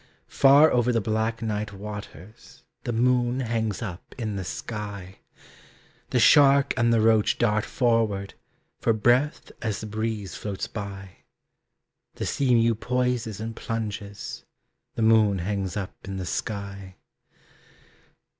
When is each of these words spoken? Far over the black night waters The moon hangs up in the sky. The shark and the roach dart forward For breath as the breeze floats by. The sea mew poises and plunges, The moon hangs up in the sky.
Far 0.33 0.71
over 0.71 0.91
the 0.91 0.99
black 0.99 1.43
night 1.43 1.73
waters 1.73 2.63
The 2.85 2.91
moon 2.91 3.41
hangs 3.41 3.83
up 3.83 4.15
in 4.17 4.35
the 4.35 4.43
sky. 4.43 5.19
The 6.09 6.19
shark 6.19 6.73
and 6.75 6.91
the 6.91 6.99
roach 6.99 7.37
dart 7.37 7.65
forward 7.65 8.33
For 8.79 8.93
breath 8.93 9.51
as 9.61 9.79
the 9.79 9.85
breeze 9.85 10.33
floats 10.33 10.65
by. 10.65 11.17
The 12.15 12.25
sea 12.25 12.55
mew 12.55 12.73
poises 12.73 13.39
and 13.39 13.55
plunges, 13.55 14.43
The 14.95 15.03
moon 15.03 15.37
hangs 15.37 15.77
up 15.77 15.93
in 16.05 16.17
the 16.17 16.25
sky. 16.25 16.95